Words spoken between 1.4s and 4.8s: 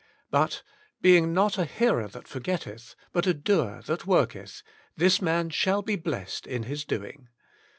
a hearer that forgetteth, but a doer that worketh,